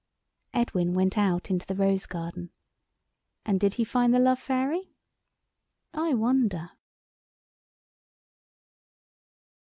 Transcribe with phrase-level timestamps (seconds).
[0.55, 2.49] Edwin went out into the rose garden.
[3.45, 4.95] And did he find the Love Fairy?
[5.93, 6.71] I wonder!